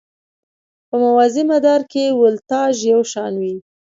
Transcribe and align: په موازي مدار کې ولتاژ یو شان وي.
په 0.87 0.95
موازي 1.03 1.43
مدار 1.51 1.81
کې 1.91 2.17
ولتاژ 2.21 2.73
یو 2.91 3.01
شان 3.11 3.33
وي. 3.41 3.55